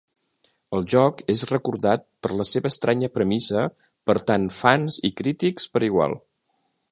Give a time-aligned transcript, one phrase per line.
[0.77, 3.67] El joc és recordat per la seva estranya premissa
[4.09, 6.19] per tant fans i crítics per igual.